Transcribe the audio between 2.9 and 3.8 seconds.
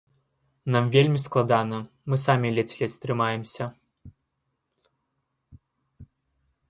трымаемся.